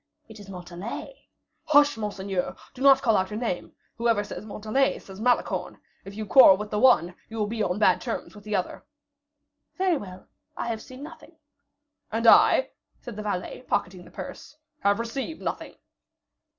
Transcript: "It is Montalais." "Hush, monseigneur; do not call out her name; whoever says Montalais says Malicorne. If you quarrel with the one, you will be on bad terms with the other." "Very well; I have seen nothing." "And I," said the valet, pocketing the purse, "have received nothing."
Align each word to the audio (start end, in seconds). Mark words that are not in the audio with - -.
"It 0.27 0.39
is 0.39 0.49
Montalais." 0.49 1.27
"Hush, 1.65 1.95
monseigneur; 1.95 2.55
do 2.73 2.81
not 2.81 3.03
call 3.03 3.15
out 3.15 3.29
her 3.29 3.35
name; 3.35 3.71
whoever 3.99 4.23
says 4.23 4.47
Montalais 4.47 4.97
says 4.97 5.21
Malicorne. 5.21 5.79
If 6.05 6.15
you 6.15 6.25
quarrel 6.25 6.57
with 6.57 6.71
the 6.71 6.79
one, 6.79 7.13
you 7.29 7.37
will 7.37 7.45
be 7.45 7.61
on 7.61 7.77
bad 7.77 8.01
terms 8.01 8.33
with 8.33 8.43
the 8.43 8.55
other." 8.55 8.83
"Very 9.77 9.97
well; 9.97 10.25
I 10.57 10.69
have 10.69 10.81
seen 10.81 11.03
nothing." 11.03 11.35
"And 12.11 12.25
I," 12.25 12.71
said 12.99 13.15
the 13.15 13.21
valet, 13.21 13.61
pocketing 13.67 14.03
the 14.03 14.09
purse, 14.09 14.57
"have 14.79 14.97
received 14.97 15.39
nothing." 15.39 15.75